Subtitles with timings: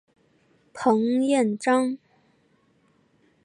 [0.73, 1.95] 彭彦章。